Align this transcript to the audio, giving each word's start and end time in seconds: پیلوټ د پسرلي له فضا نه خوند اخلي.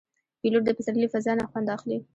پیلوټ 0.41 0.63
د 0.65 0.69
پسرلي 0.77 1.05
له 1.09 1.11
فضا 1.13 1.33
نه 1.39 1.45
خوند 1.51 1.67
اخلي. 1.75 1.97